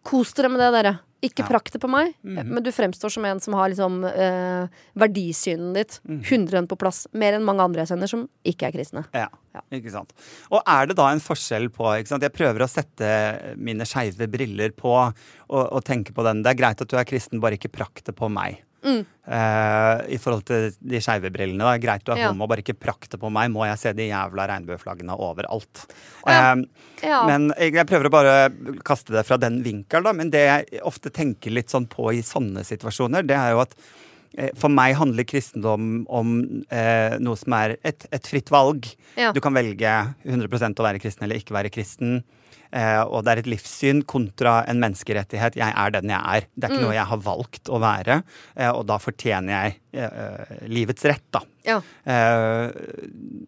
[0.07, 0.93] Kos dere med det, dere.
[1.21, 1.47] Ikke Ja.
[1.49, 2.13] prakt det på meg.
[2.23, 2.47] Mhm.
[2.47, 5.99] Men du fremstår som en som har liksom eh, verdisynet ditt.
[6.07, 7.07] 100 på plass.
[7.11, 9.05] Mer enn mange andre jeg sender som ikke er kristne.
[9.13, 9.61] Ja, Ja.
[9.73, 10.13] ikke sant.
[10.51, 12.21] Og er det da en forskjell på ikke sant?
[12.23, 15.13] Jeg prøver å sette mine skeive briller på og,
[15.73, 16.41] og tenke på den.
[16.43, 18.61] Det er greit at du er kristen, bare ikke prakt det på meg.
[18.83, 19.01] Mm.
[19.29, 21.59] Eh, I forhold til de skeive brillene.
[21.65, 21.77] Da.
[21.81, 22.27] Greit du er Ja.
[22.31, 23.51] homo, bare ikke prakt det på meg.
[23.51, 25.85] Må jeg se de jævla regnbueflaggene overalt.
[26.25, 26.55] Ja.
[26.55, 26.63] Uh,
[27.03, 27.21] Ja.
[27.27, 28.33] Men jeg, jeg prøver å bare
[28.83, 30.11] kaste det fra den vinkel, da.
[30.11, 33.75] Men det jeg ofte tenker litt sånn på i sånne situasjoner, det er jo at
[34.37, 36.33] eh, for meg handler kristendom om
[36.69, 38.83] eh, noe som er et, et fritt valg.
[39.33, 39.93] Du kan velge
[40.27, 42.19] 100% å være kristen eller ikke være kristen.
[42.71, 45.55] Eh, og det er et livssyn kontra en menneskerettighet.
[45.57, 46.45] Jeg er den jeg er.
[46.55, 46.85] Det er ikke Mm.
[46.85, 48.23] noe jeg har valgt å være,
[48.55, 51.41] eh, og da fortjener jeg eh, livets rett, da.
[51.65, 51.79] Ja.
[52.05, 52.69] Eh,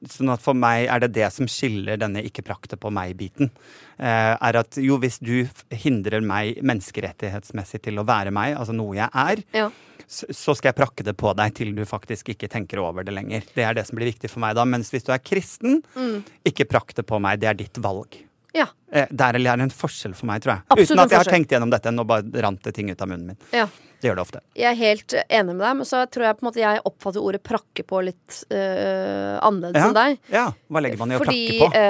[0.10, 3.52] sånn at for meg er det det som skiller denne ikke prakte på meg-biten.
[4.00, 8.96] Eh, er at jo, hvis du hindrer meg menneskerettighetsmessig til å være meg, altså noe
[8.98, 9.70] jeg er, Ja.
[10.08, 13.14] så, så skal jeg prakke det på deg til du faktisk ikke tenker over det
[13.14, 13.44] lenger.
[13.56, 14.66] Det er det som blir viktig for meg da.
[14.66, 16.24] Mens hvis du er kristen, Mm.
[16.46, 17.40] ikke prakk det på meg.
[17.40, 18.18] Det er ditt valg.
[18.54, 18.66] Ja.
[18.92, 20.64] Eh, der er det en forskjell for meg, tror jeg.
[20.70, 21.92] Absolutt Uten at jeg har tenkt gjennom dette.
[21.96, 23.38] Nå bare rant det ting ut av munnen min.
[23.56, 23.68] ja.
[24.02, 24.40] Det gjør det ofte.
[24.58, 27.22] Jeg er helt enig med deg, men så tror jeg på en måte jeg oppfatter
[27.22, 29.84] ordet prakke på litt øh, annerledes Ja.
[29.92, 30.16] enn deg.
[30.34, 31.84] Ja, Hva legger man i å Fordi prakke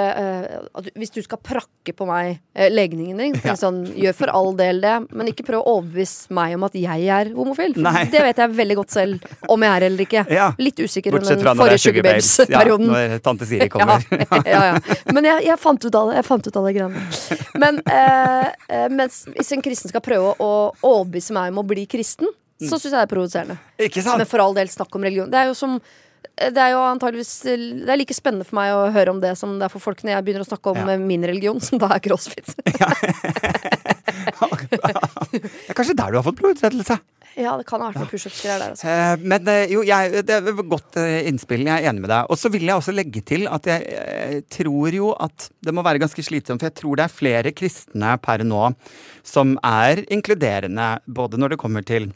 [0.76, 0.82] på?
[0.84, 3.54] du- hvis du skal prakke på meg øh, legningen din, Ja.
[3.56, 7.06] sånn, gjør for all del det, men ikke prøv å overbevise meg om at jeg
[7.08, 7.78] er homofil.
[7.80, 8.04] Nei.
[8.12, 10.26] det vet jeg veldig godt selv om jeg er eller ikke.
[10.30, 10.52] Ja.
[10.58, 12.86] Litt usikker under den forrige Sugar Babes-perioden.
[12.92, 14.04] når tante Siri kommer.
[14.20, 14.94] Ja, ja, ja.
[15.14, 16.16] Men jeg, jeg fant ut av det.
[16.20, 16.91] Jeg fant ut av det greiene.
[17.58, 20.50] Men eh, eh, mens hvis en kristen skal prøve å
[20.82, 22.30] overbevise meg om å bli kristen,
[22.62, 23.56] så syns jeg det er provoserende.
[24.22, 25.30] Men for all del, snakk om religion.
[25.32, 25.78] Det er jo som
[26.38, 29.58] det er jo antageligvis Det er like spennende for meg å høre om det som
[29.60, 30.86] det er for folk når jeg begynner å snakke om Ja.
[30.94, 32.54] eh, min religion, som da er crossfit.
[35.32, 36.96] Det er kanskje der du har fått blodutrettelse.
[37.36, 38.88] Ja, det kan ha vært noen pushups-greier der, altså.
[38.92, 41.64] Eh, Men eh, jo, jeg, det er godt eh, innspill.
[41.66, 42.30] Jeg er enig med deg.
[42.32, 45.84] Og så vil jeg også legge til at jeg eh, tror jo at det må
[45.86, 48.72] være ganske slitsomt, for jeg tror det er flere kristne per nå
[49.26, 52.10] som er inkluderende, både når det kommer til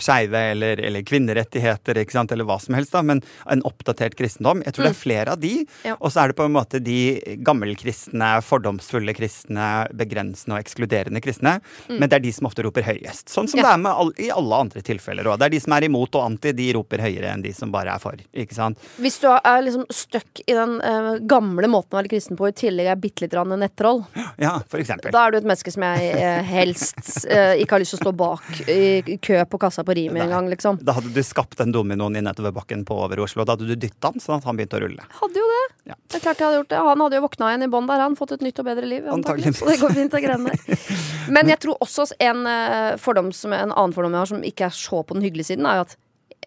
[0.00, 1.98] skeive eller, eller kvinnerettigheter,
[2.32, 4.62] eller hva som helst, da, men en oppdatert kristendom.
[4.64, 5.52] Jeg tror det er flere av de.
[5.86, 5.96] Ja.
[6.00, 6.96] Og så er det på en måte de
[7.44, 11.58] gammelkristne, fordomsfulle kristne, begrensende og ekskluderende kristne.
[11.90, 13.28] Men det er de som ofte roper høyest.
[13.32, 13.76] Sånn som Ja.
[13.76, 15.38] det er all, i alle andre tilfeller òg.
[15.38, 17.94] Det er de som er imot og anti, de roper høyere enn de som bare
[17.94, 18.16] er for.
[18.32, 18.78] Ikke sant?
[19.02, 22.56] Hvis du er liksom stuck i den uh, gamle måten å være kristen på, i
[22.56, 24.04] tillegg er bitte litt nettroll,
[24.38, 25.12] Ja, for eksempel.
[25.12, 28.04] da er du et menneske som jeg uh, helst uh, ikke har lyst til å
[28.06, 30.78] stå bak i i kø på kassa på rimet engang, en gang, liksom.
[30.84, 33.46] Da hadde du skapt en dominoen i nedoverbakken på over Oslo.
[33.48, 35.06] Da hadde du dytta han sånn at han begynte å rulle.
[35.20, 35.62] Hadde jo det.
[35.92, 35.98] Ja.
[35.98, 36.80] Det er klart jeg hadde gjort det.
[36.88, 38.16] Han hadde jo våkna igjen i bånn der, han.
[38.18, 39.08] Fått et nytt og bedre liv.
[39.12, 39.54] antagelig.
[39.58, 40.90] Så det går fint, det greiene der.
[41.36, 44.68] Men jeg tror også en eh, fordom som en annen fordom jeg har, som ikke
[44.68, 45.96] er så på den hyggelige siden, er jo at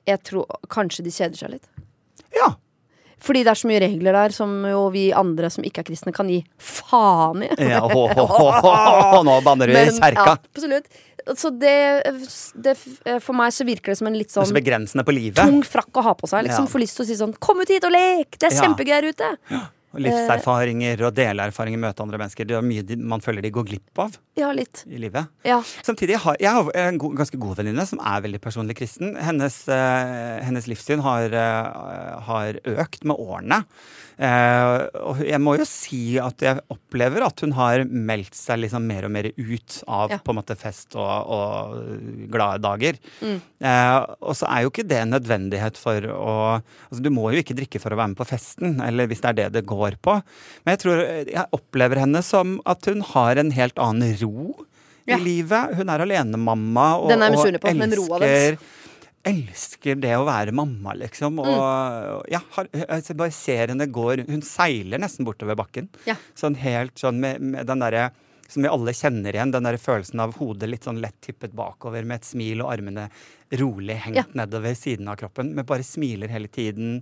[0.05, 1.67] jeg tror kanskje de kjeder seg litt.
[2.35, 2.53] Ja.
[3.25, 6.13] Fordi det er så mye regler der som jo vi andre som ikke er kristne,
[6.15, 7.49] kan gi faen i.
[7.71, 10.25] ja ho, ho, ho, ho, nå banner du i kjerka serka.
[10.35, 11.01] Ja, absolutt.
[11.33, 12.03] Så det,
[12.53, 12.75] det
[13.23, 15.41] For meg så virker det som en litt sånn begrensende på livet.
[15.41, 16.45] tung frakk å ha på seg.
[16.45, 16.71] Liksom Ja.
[16.71, 18.37] Får lyst til å si sånn 'Kom ut hit og lek!
[18.37, 18.61] Det er Ja.
[18.61, 19.37] kjempegøy her ute!'
[19.95, 22.45] Og livserfaringer og delerfaringer, møte andre mennesker.
[22.45, 24.83] Det er mye man føler de går glipp av Ja, litt.
[24.91, 25.29] i livet.
[25.45, 25.61] Ja.
[25.61, 29.15] Samtidig har jeg har en go ganske god venninne som er veldig personlig kristen.
[29.15, 33.63] Hennes, uh, hennes livssyn har, uh, har økt med årene.
[34.15, 38.85] Eh, og jeg må jo si at jeg opplever at hun har meldt seg liksom
[38.87, 40.19] mer og mer ut av Ja.
[40.23, 42.99] på en måte fest og, og glade dager.
[43.19, 43.41] Mm.
[43.59, 47.41] Eh, og så er jo ikke det en nødvendighet for å Altså du må jo
[47.41, 49.97] ikke drikke for å være med på festen, eller hvis det er det det går
[50.03, 50.15] på.
[50.63, 54.55] Men jeg tror jeg opplever henne som at hun har en helt annen ro
[55.05, 55.17] Ja.
[55.17, 55.75] i livet.
[55.77, 58.57] Hun er alenemamma og, Den er og misunnelig men roa elsker
[59.25, 61.39] Elsker det å være mamma, liksom.
[61.41, 62.21] Og Mm.
[62.31, 65.89] ja, har, altså bare ser henne går Hun seiler nesten bortover bakken.
[66.05, 66.15] Ja.
[66.35, 68.11] Sånn helt sånn med, med den derre
[68.47, 72.05] som vi alle kjenner igjen, den der følelsen av hodet litt sånn lett tippet bakover
[72.05, 73.07] med et smil og armene
[73.57, 74.23] rolig hengt Ja.
[74.37, 75.55] nedover siden av kroppen.
[75.55, 77.01] Men bare smiler hele tiden.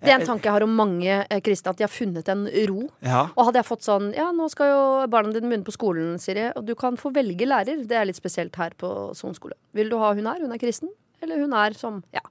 [0.00, 2.44] Det er en tanke jeg har om mange eh, kristne, at de har funnet en
[2.68, 2.84] ro.
[3.02, 3.30] Ja.
[3.34, 6.52] Og hadde jeg fått sånn Ja, nå skal jo barna dine begynne på skolen, Siri,
[6.54, 7.80] og du kan få velge lærer.
[7.88, 9.54] Det er litt spesielt her på Son skole.
[9.74, 10.38] Vil du ha hun her?
[10.38, 10.90] Hun er kristen?
[11.22, 12.24] Eller hun er som Ja.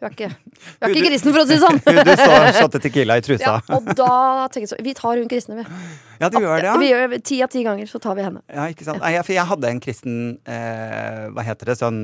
[0.00, 1.80] Hun er ikke, hun er ikke kristen, for å si det sånn.
[2.08, 3.58] Du så shotte tequila i trusa.
[3.60, 5.64] Ja, og da tenker jeg så Vi tar hun kristne, vi.
[6.22, 6.76] Ja, du gjør det, ja.
[6.80, 8.40] Vi gjør Ti av ti ganger så tar vi henne.
[8.48, 9.02] Ja, ikke sant?
[9.04, 10.16] Nei, for jeg hadde en kristen
[10.48, 12.00] eh, hva heter det, sånn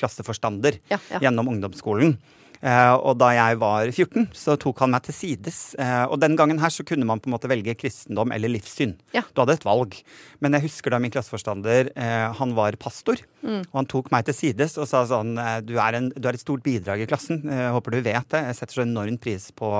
[0.00, 1.22] klasseforstander Ja, ja.
[1.28, 2.16] gjennom ungdomsskolen.
[2.58, 5.60] Eh, og da jeg var 14, så tok han meg til sides.
[5.78, 8.96] Eh, og den gangen her så kunne man på en måte velge kristendom eller livssyn.
[9.14, 9.22] Ja.
[9.32, 9.94] Du hadde et valg.
[10.42, 13.22] Men jeg husker da min klasseforstander, eh, han var pastor.
[13.42, 13.62] Mm.
[13.62, 16.42] Og han tok meg til sides og sa sånn du er, en, du er et
[16.42, 17.44] stort bidrag i klassen.
[17.46, 18.42] Jeg håper du vet det.
[18.48, 19.70] Jeg setter så enorm pris på,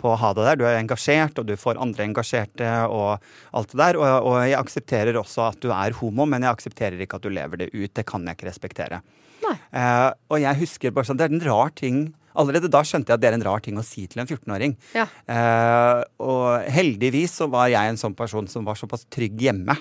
[0.00, 0.60] på å ha det der.
[0.60, 3.20] Du er engasjert, og du får andre engasjerte og
[3.52, 4.00] alt det der.
[4.00, 7.34] Og, og jeg aksepterer også at du er homo, men jeg aksepterer ikke at du
[7.34, 7.92] lever det ut.
[7.92, 9.02] Det kan jeg ikke respektere.
[9.72, 13.18] Eh, og jeg husker bare sånn, Det er en rar ting Allerede da skjønte jeg
[13.18, 14.76] at det er en rar ting å si til en 14-åring.
[14.96, 15.06] Ja.
[15.30, 19.76] Eh, og heldigvis så var jeg en sånn person som var såpass trygg hjemme,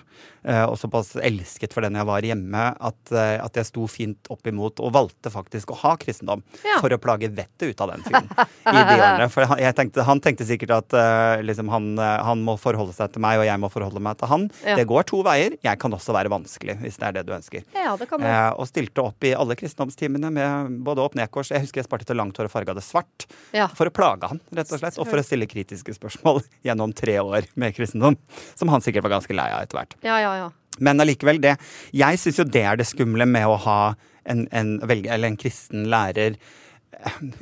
[0.46, 4.30] eh, og såpass elsket for den jeg var hjemme, at, eh, at jeg sto fint
[4.34, 6.80] opp imot og valgte faktisk å ha kristendom Ja.
[6.82, 9.30] for å plage vettet ut av den fyren i de årene.
[9.34, 13.22] For tenkte, han tenkte sikkert at eh, liksom han, eh, han må forholde seg til
[13.26, 14.48] meg, og jeg må forholde meg til han.
[14.66, 14.78] Ja.
[14.78, 15.58] Det går to veier.
[15.63, 17.63] Jeg kan også være vanskelig, hvis det er det du ønsker.
[17.76, 18.28] Ja, det kan du.
[18.28, 21.50] Eh, og stilte opp i alle kristendomstimene med både opp nedkors.
[21.54, 23.27] Jeg husker jeg sparte til langt hår og farge det svart.
[23.56, 23.67] Ja.
[23.77, 24.97] For å plage han, rett og slett.
[25.01, 28.17] Og for å stille kritiske spørsmål gjennom tre år med kristendom.
[28.60, 29.97] Som han sikkert var ganske lei av etter hvert.
[30.06, 30.51] Ja, ja, ja.
[30.82, 31.58] Men allikevel, det
[31.93, 33.79] Jeg syns jo det er det skumle med å ha
[34.29, 36.38] en, en, velge, eller en kristen lærer.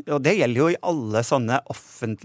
[0.10, 1.62] Og det gjelder jo i alle sånne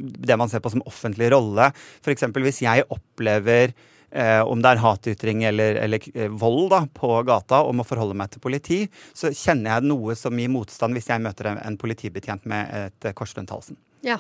[0.01, 1.69] det man ser på som offentlig rolle.
[2.03, 2.27] F.eks.
[2.33, 3.75] hvis jeg opplever
[4.11, 8.15] eh, om det er hatytring eller, eller eh, vold da, på gata, og må forholde
[8.19, 8.83] meg til politi,
[9.17, 13.09] så kjenner jeg noe som gir motstand hvis jeg møter en, en politibetjent med et
[13.11, 13.77] eh, kors rundt halsen.
[14.07, 14.19] ja.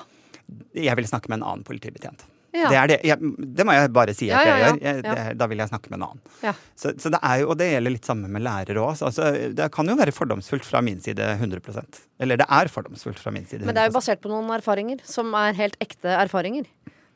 [0.78, 2.20] Jeg vil snakke med en annen politibetjent.
[2.54, 2.68] Ja.
[2.70, 4.76] Det, er det, jeg, det må jeg bare si at Ja, ja, jeg gjør.
[4.86, 5.14] Jeg, Ja.
[5.16, 6.20] det, da vil jeg snakke med en annen.
[6.44, 6.52] Ja.
[6.78, 9.02] Så, så det er jo, og det gjelder litt samme med lærere òg.
[9.08, 9.26] Altså,
[9.58, 13.44] det kan jo være fordomsfullt fra min side 100% Eller det er fordomsfullt fra min
[13.44, 13.66] side 100%.
[13.66, 16.70] Men det er jo basert på noen erfaringer som er helt ekte erfaringer.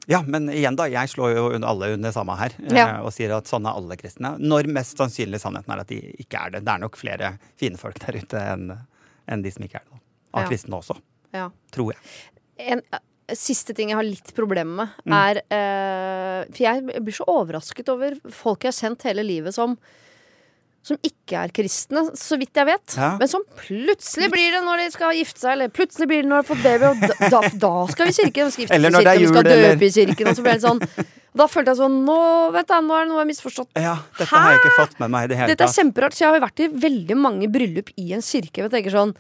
[0.08, 2.86] Ja, men igjen da, jeg slår jo alle under samme her eh, Ja.
[3.04, 4.38] og sier at sånn er alle kristne.
[4.40, 6.64] Når mest sannsynlig sannheten er at de ikke er det.
[6.64, 8.78] Det er nok flere fine folk der ute enn
[9.28, 9.92] en de som ikke er det.
[9.92, 9.98] da.
[10.38, 10.48] Av Ja.
[10.48, 10.96] kristne også,
[11.34, 11.50] Ja.
[11.70, 12.00] tror jeg.
[12.58, 12.98] En eh,
[13.34, 15.12] siste ting jeg har litt problemer med, Mm.
[15.12, 19.76] er eh, For jeg blir så overrasket over folk jeg har kjent hele livet som
[20.82, 22.94] som ikke er kristne, så vidt jeg vet.
[22.96, 23.10] Ja.
[23.20, 26.40] Men som plutselig blir det når de skal gifte seg, eller plutselig blir det når
[26.40, 28.48] de har fått baby, og da, da, skal vi i kirken.
[28.48, 30.30] Vi skal gifte oss i når det kirken, vi skal jul, eller- døpe i kirken.
[30.30, 30.80] Og så ble det sånn
[31.30, 32.16] og Da følte jeg sånn Nå,
[32.56, 33.68] vet jeg, nå er det noe jeg har misforstått.
[33.78, 36.32] Ja, dette har jeg ikke fått med meg det hele Dette er kjemperart, så jeg
[36.32, 38.64] har vært i veldig mange bryllup i en kirke.
[38.64, 39.12] Jeg tenker sånn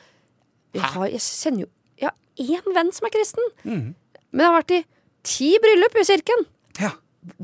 [0.74, 1.70] Jeg, har, jeg kjenner jo
[2.00, 3.46] Jeg har én venn som er kristen.
[3.62, 3.94] Mm.
[4.32, 4.80] Men jeg har vært i
[5.22, 6.46] ti bryllup i kirken.
[6.80, 6.90] Ja.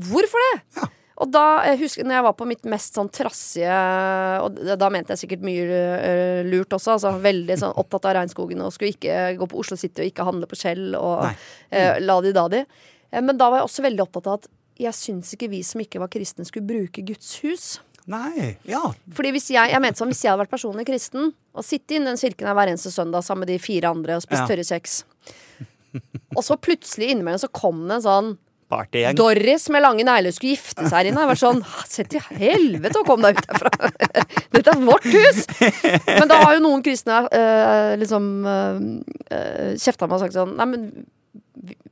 [0.09, 0.53] Hvorfor det?
[0.81, 0.89] Ja.
[1.17, 3.77] Og da, jeg husker når jeg var på mitt mest sånn trassige
[4.45, 6.93] Og da da mente jeg sikkert mye øh, lurt også.
[6.97, 10.27] Altså Veldig sånn opptatt av regnskogen og skulle ikke gå på Oslo City og ikke
[10.27, 11.25] handle på Skjell og
[11.71, 12.61] eh, la-di-da-di.
[13.09, 15.81] Eh, men da var jeg også veldig opptatt av at jeg syns ikke vi som
[15.81, 17.67] ikke var kristne, skulle bruke Guds hus.
[18.07, 18.83] Nei, ja.
[19.17, 22.03] Fordi hvis jeg, jeg mente sånn, hvis jeg hadde vært personlig kristen og sittet i
[22.05, 24.47] den kirken hver eneste søndag sammen med de fire andre og spist Ja.
[24.53, 25.01] tørre kjeks
[26.37, 28.29] Og så plutselig innimellom så kom det en sånn
[28.67, 29.15] Partygjeng.
[29.15, 31.21] Doris med lange negler skulle gifte seg her inne.
[31.23, 33.91] Jeg var sånn Se til helvete og kom deg ut herfra!
[34.57, 35.43] Dette er vårt hus!
[36.07, 40.67] Men da har jo noen kristne eh, liksom eh, kjefta meg og sagt sånn Nei,
[40.73, 40.89] men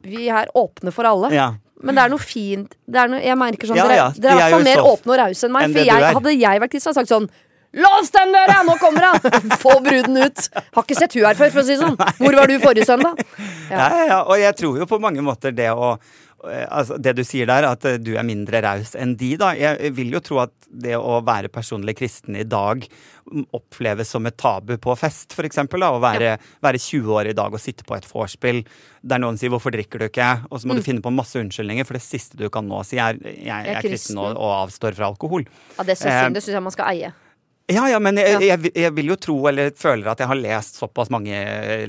[0.05, 1.31] vi- er åpne for alle.
[1.33, 1.53] Ja.
[1.85, 4.35] Men det er noe fint det er noe, Jeg merker sånn Ja, Dere, ja, dere
[4.37, 5.65] de er i jo mer åpne og rause enn meg.
[5.67, 7.27] enn For jeg, hadde jeg vært kristen, hadde jeg sagt sånn
[7.75, 8.61] Lås den døra!
[8.63, 9.17] Nå kommer han!
[9.63, 10.45] Få bruden ut!
[10.77, 11.97] Har ikke sett hun her før, for å si det sånn.
[12.21, 13.19] Hvor var du forrige søndag?
[13.67, 13.75] Ja.
[13.75, 16.13] Ja, ja, Og jeg tror jo på mange måter det å eh,
[16.45, 19.51] altså, det du sier der, at eh, du er mindre raus enn de, da.
[19.57, 24.25] Jeg vil jo tro at det å være personlig kristen i dag mm, oppleves som
[24.29, 25.83] et tabu på fest, for eksempel.
[25.85, 25.91] Da.
[25.95, 28.63] Å være, være 20 år i dag og sitte på et vorspiel
[29.05, 31.85] der noen sier 'hvorfor drikker du ikke?' Og så må du finne på masse unnskyldninger,
[31.85, 35.11] for det siste du kan nå si er 'jeg, er kristen og, og avstår fra
[35.11, 35.45] alkohol'.
[35.77, 37.13] Ja, det syns Eh, jeg, jeg man skal eie.
[37.67, 40.75] Ja, ja, men jeg, jeg, jeg vil jo tro, eller føler at jeg har lest
[40.77, 41.33] såpass mange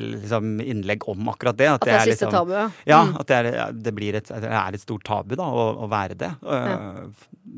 [0.01, 1.69] liksom, innlegg om akkurat det.
[1.69, 2.67] At det er siste liksom, tabu, ja.
[2.89, 3.17] Ja, Mm.
[3.21, 6.17] at det er, det blir et, det er et stort tabu da, å, å være
[6.17, 6.31] det.
[6.41, 7.05] Ja.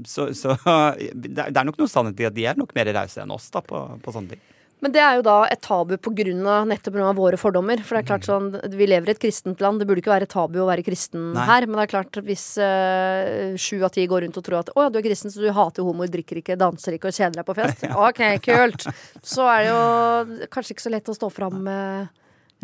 [0.04, 0.56] Så, så
[1.14, 3.62] det er nok noe sannhet i at de er nok mer rause enn oss da,
[3.62, 4.42] på, på sånne ting.
[4.84, 7.10] Men det er jo da et tabu av, nettopp pga.
[7.16, 7.80] våre fordommer.
[7.82, 10.28] For det er klart sånn, Vi lever i et kristent land, det burde ikke være
[10.30, 11.46] tabu å være kristen Nei.
[11.48, 11.66] her.
[11.66, 14.86] Men det er klart, hvis eh, sju av ti går rundt og tror at å
[14.86, 17.48] ja, du er kristen, så du hater homoer, drikker ikke, danser ikke og kjeder deg
[17.48, 17.84] på fest.
[18.08, 18.86] Ok, kult.
[19.26, 22.14] Så er det jo kanskje ikke så lett å stå fram med,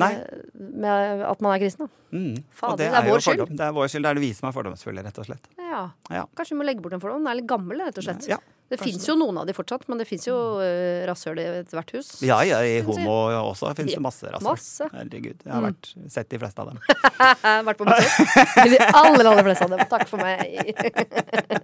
[0.01, 0.13] Nei.
[0.55, 1.89] med at man er kristen.
[1.89, 2.01] da.
[2.15, 2.39] Mm.
[2.55, 3.45] Fader, det, det er er vår skyld.
[3.51, 4.07] Det er vår skyld.
[4.07, 5.49] Det er det vi som er fordomsfulle, rett og slett.
[5.59, 5.87] Ja.
[6.15, 6.27] Ja.
[6.39, 7.25] Kanskje vi må legge bort en fordom.
[7.25, 8.29] Den er litt gammel, rett og slett.
[8.31, 8.39] Ja,
[8.73, 11.91] det fins jo noen av de fortsatt, men det fins jo uh, rasshøl i ethvert
[11.95, 12.09] hus.
[12.25, 13.17] Ja, ja, i homo
[13.53, 14.49] også finnes det masse rasshøl.
[14.49, 14.89] masse.
[14.95, 15.37] Herregud.
[15.45, 15.69] Jeg har Mm.
[15.69, 16.79] vært, sett de fleste av dem.
[17.69, 18.65] Vært på besøk.
[18.73, 19.85] De aller, aller fleste av dem.
[19.93, 20.41] Takk for meg.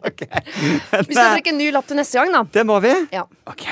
[1.08, 2.44] Vi skal trekke en ny lapp til neste gang, da.
[2.52, 2.92] Det må vi.
[3.16, 3.24] Ja.
[3.50, 3.64] Ok.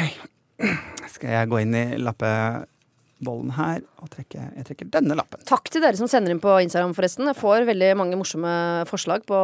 [1.13, 5.43] Skal jeg gå inn i lappebollen her og trekke Jeg trekker denne lappen.
[5.49, 7.29] Takk til dere som sender inn på Instagram, forresten.
[7.31, 8.57] Jeg får veldig mange morsomme
[8.91, 9.39] forslag på,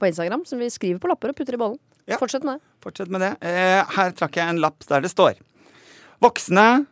[0.00, 1.78] på Instagram som vi skriver på lapper og putter i bollen.
[2.08, 2.16] Ja.
[2.18, 2.60] Fortsett med det.
[2.82, 3.32] Fortsett med det.
[3.44, 5.34] Eh, her trakk jeg en lapp der det står
[6.20, 6.86] Voksne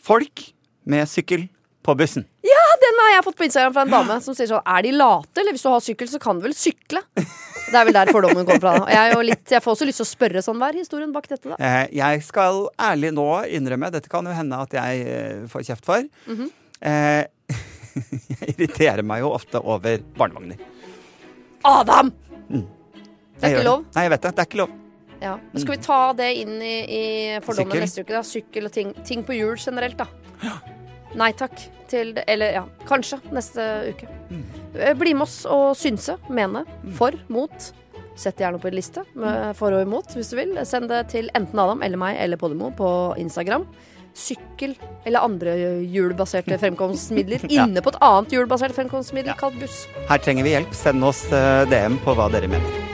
[0.00, 0.46] folk
[0.90, 1.48] med sykkel
[1.86, 2.24] på bussen.
[2.44, 4.90] Ja, Den har jeg fått på Instagram fra en dame som sier sånn Er de
[4.96, 7.02] late, eller hvis du har sykkel, så kan du vel sykle?
[7.14, 8.72] Det er vel der fordommen kommer fra.
[8.90, 11.28] Jeg, jo litt, jeg får også lyst til å spørre sånn, hva er historien bak
[11.30, 11.56] dette, da?
[11.62, 15.86] Eh, jeg skal ærlig nå innrømme, dette kan jo hende at jeg eh, får kjeft
[15.86, 16.50] for Mhm.
[16.82, 17.24] eh,
[18.40, 20.58] Jeg irriterer meg jo ofte over barnevogner.
[21.66, 22.12] Adam!
[22.50, 22.64] Jeg
[23.40, 23.84] Det er ikke lov.
[23.96, 24.32] Nei, jeg vet det.
[24.36, 24.76] Det er ikke lov.
[25.20, 25.34] Ja.
[25.52, 27.02] Men skal vi ta det inn i, i
[27.44, 27.80] fordommen Sykkel.
[27.84, 28.14] neste uke?
[28.14, 28.22] da?
[28.24, 30.06] Sykkel og ting, ting på hjul generelt, da.
[31.18, 31.56] Nei takk
[31.90, 32.24] til det.
[32.30, 34.08] Eller ja, kanskje neste uke.
[34.30, 34.44] Mm.
[35.00, 36.62] Bli med oss og synse, mene,
[36.96, 37.70] for, mot.
[38.20, 40.54] Sett gjerne på en liste med for og imot, hvis du vil.
[40.68, 43.64] Send det til enten Adam eller meg eller Podimo på Instagram.
[44.14, 44.74] Sykkel
[45.06, 45.54] eller andre
[45.88, 47.64] hjulbaserte fremkomstmidler Ja.
[47.64, 49.38] inne på et annet hjulbasert fremkomstmiddel Ja.
[49.40, 49.84] kalt buss.
[50.10, 50.74] Her trenger vi hjelp.
[50.76, 52.89] Send oss eh, DM på hva dere mener.